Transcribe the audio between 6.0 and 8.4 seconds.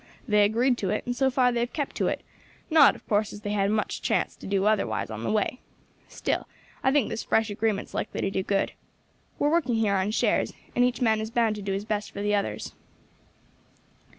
Still, I think this fresh agreement's likely to